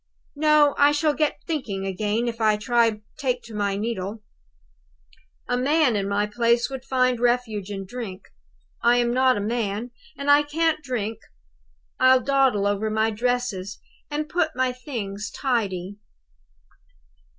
No; 0.35 0.73
I 0.79 0.93
shall 0.93 1.13
get 1.13 1.43
thinking 1.45 1.85
again 1.85 2.27
if 2.27 2.41
I 2.41 2.57
take 3.17 3.43
to 3.43 3.53
my 3.53 3.75
needle. 3.77 4.23
A 5.47 5.55
man, 5.55 5.95
in 5.95 6.09
my 6.09 6.25
place, 6.25 6.71
would 6.71 6.83
find 6.83 7.19
refuge 7.19 7.69
in 7.69 7.85
drink. 7.85 8.29
I'm 8.81 9.13
not 9.13 9.37
a 9.37 9.41
man, 9.41 9.91
and 10.17 10.31
I 10.31 10.41
can't 10.41 10.83
drink. 10.83 11.19
I'll 11.99 12.19
dawdle 12.19 12.65
over 12.65 12.89
my 12.89 13.11
dresses, 13.11 13.77
and 14.09 14.27
put 14.27 14.55
my 14.55 14.71
things 14.71 15.29
tidy." 15.29 15.99